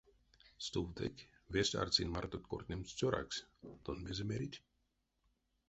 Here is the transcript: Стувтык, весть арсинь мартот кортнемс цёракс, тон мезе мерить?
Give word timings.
Стувтык, 0.65 1.15
весть 1.53 1.77
арсинь 1.81 2.13
мартот 2.15 2.43
кортнемс 2.51 2.89
цёракс, 2.97 3.37
тон 3.83 3.97
мезе 4.05 4.23
мерить? 4.29 4.57